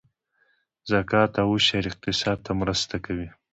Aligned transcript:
زکات 0.91 1.31
او 1.43 1.49
عشر 1.57 1.83
اقتصاد 1.91 2.37
ته 2.45 2.51
مرسته 2.61 2.95
کوي 3.05 3.29